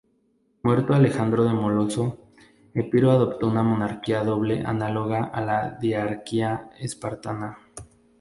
[0.63, 2.17] Muerto Alejandro el Moloso,
[2.73, 7.59] Epiro adoptó una monarquía doble, análoga a la diarquía espartana.